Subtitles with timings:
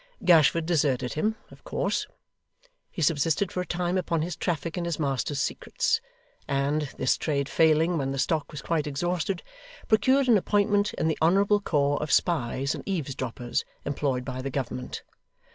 [0.25, 2.07] Gashford deserted him, of course.
[2.89, 6.01] He subsisted for a time upon his traffic in his master's secrets;
[6.47, 9.43] and, this trade failing when the stock was quite exhausted,
[9.87, 15.03] procured an appointment in the honourable corps of spies and eavesdroppers employed by the government.